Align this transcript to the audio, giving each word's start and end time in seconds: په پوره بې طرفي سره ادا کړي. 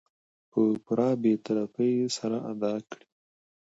په 0.51 0.61
پوره 0.85 1.09
بې 1.21 1.33
طرفي 1.45 1.91
سره 2.17 2.37
ادا 2.51 2.73
کړي. 2.89 3.05